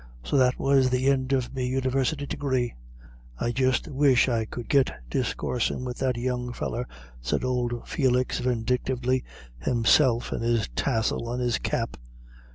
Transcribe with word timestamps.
So 0.23 0.35
that 0.35 0.57
was 0.57 0.89
the 0.89 1.05
ind 1.11 1.31
of 1.31 1.53
me 1.53 1.67
University 1.67 2.25
Degree." 2.25 2.73
"I 3.39 3.51
just 3.51 3.87
wish 3.87 4.27
I 4.27 4.45
could 4.45 4.67
git 4.67 4.89
discoorsin' 5.11 5.85
wid 5.85 5.97
that 5.97 6.17
young 6.17 6.53
feller," 6.53 6.87
said 7.21 7.43
old 7.43 7.87
Felix, 7.87 8.39
vindictively, 8.39 9.23
"himself 9.59 10.31
and 10.31 10.41
his 10.43 10.67
tassel 10.75 11.31
in 11.31 11.39
his 11.39 11.59
cap." 11.59 11.97